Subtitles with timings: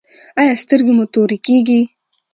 [0.39, 1.81] ایا سترګې مو تورې کیږي؟